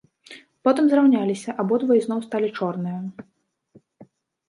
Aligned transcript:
Потым 0.67 0.85
зраўняліся, 0.93 1.55
абодва 1.65 1.93
ізноў 2.01 2.19
сталі 2.27 2.53
чорныя. 2.59 3.25